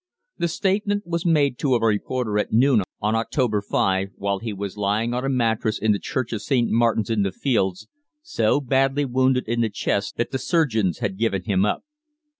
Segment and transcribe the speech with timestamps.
[0.39, 4.75] The statement was made to a reporter at noon on October 5, while he was
[4.75, 6.71] lying on a mattress in the Church of St.
[6.71, 7.87] Martin's in the Fields,
[8.23, 11.83] so badly wounded in the chest that the surgeons had given him up.